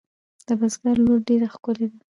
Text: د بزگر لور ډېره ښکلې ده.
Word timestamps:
د 0.47 0.49
بزگر 0.59 0.95
لور 1.05 1.19
ډېره 1.27 1.47
ښکلې 1.53 1.87
ده. 1.91 1.99